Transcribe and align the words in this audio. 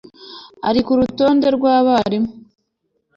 ari 0.69 0.79
ku 0.85 0.91
rutonde 0.99 1.47
rw 1.55 1.63
abarimu 1.77 2.31